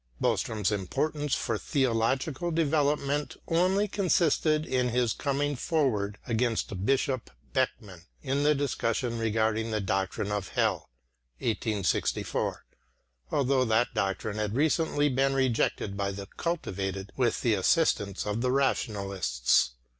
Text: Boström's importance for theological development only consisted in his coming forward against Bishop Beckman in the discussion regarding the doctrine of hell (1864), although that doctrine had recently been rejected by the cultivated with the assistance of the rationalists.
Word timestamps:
Boström's 0.19 0.71
importance 0.71 1.35
for 1.35 1.59
theological 1.59 2.49
development 2.49 3.37
only 3.47 3.87
consisted 3.87 4.65
in 4.65 4.89
his 4.89 5.13
coming 5.13 5.55
forward 5.55 6.17
against 6.25 6.83
Bishop 6.87 7.29
Beckman 7.53 8.07
in 8.23 8.41
the 8.41 8.55
discussion 8.55 9.19
regarding 9.19 9.69
the 9.69 9.79
doctrine 9.79 10.31
of 10.31 10.47
hell 10.47 10.89
(1864), 11.37 12.65
although 13.29 13.63
that 13.63 13.93
doctrine 13.93 14.37
had 14.39 14.55
recently 14.55 15.07
been 15.07 15.35
rejected 15.35 15.95
by 15.95 16.09
the 16.09 16.25
cultivated 16.35 17.11
with 17.15 17.41
the 17.41 17.53
assistance 17.53 18.25
of 18.25 18.41
the 18.41 18.51
rationalists. 18.51 19.73